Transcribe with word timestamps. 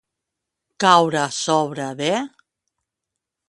Caure 0.83 1.21
sobre 1.41 1.87
de. 2.03 2.11